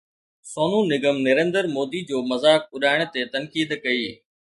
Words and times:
سونو 0.51 0.79
نگم 0.91 1.15
نريندر 1.27 1.63
مودي 1.75 2.01
جو 2.09 2.17
مذاق 2.31 2.61
اڏائڻ 2.75 2.99
تي 3.13 3.21
تنقيد 3.33 3.69
ڪئي 3.83 4.07